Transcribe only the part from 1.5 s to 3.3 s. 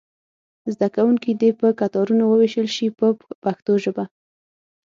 په کتارونو وویشل شي په